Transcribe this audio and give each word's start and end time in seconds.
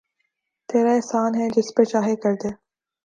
تیرا 0.69 0.93
احسان 0.95 1.31
ہے 1.35 1.47
جس 1.55 1.67
پر 1.75 1.83
چاہے 1.83 2.15
کردے 2.23 2.49